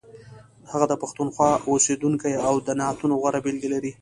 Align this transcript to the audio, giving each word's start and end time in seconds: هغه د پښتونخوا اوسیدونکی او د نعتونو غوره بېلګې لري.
هغه 0.71 0.85
د 0.89 0.93
پښتونخوا 1.01 1.51
اوسیدونکی 1.69 2.33
او 2.47 2.55
د 2.67 2.69
نعتونو 2.79 3.13
غوره 3.21 3.39
بېلګې 3.45 3.69
لري. 3.73 3.91